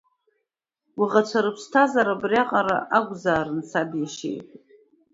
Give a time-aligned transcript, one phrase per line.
[0.99, 4.49] Уаӷацәа рыԥсҭазаара абри аҟара акәзаарын, саб иашьа,— иҳәеит.